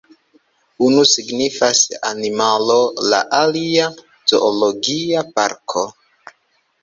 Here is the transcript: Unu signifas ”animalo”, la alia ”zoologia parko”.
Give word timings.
Unu 0.85 1.01
signifas 1.09 1.81
”animalo”, 2.11 2.77
la 3.11 3.19
alia 3.41 3.89
”zoologia 4.33 5.23
parko”. 5.37 5.85